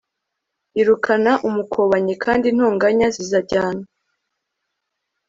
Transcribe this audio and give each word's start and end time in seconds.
Irukana 0.79 1.31
umukobanyi 1.47 2.13
kandi 2.23 2.43
intonganya 2.51 3.07
zizajyana 3.15 3.85